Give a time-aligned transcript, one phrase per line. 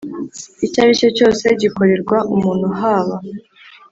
[0.65, 3.15] icyo ari cyo cyose gikorerwa umuntu haba